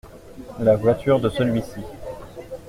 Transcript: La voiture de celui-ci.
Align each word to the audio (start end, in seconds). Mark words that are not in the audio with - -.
La 0.57 0.77
voiture 0.77 1.19
de 1.19 1.29
celui-ci. 1.29 1.79